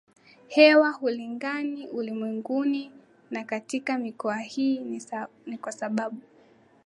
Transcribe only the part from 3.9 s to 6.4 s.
mikoa Hii ni kwa sababu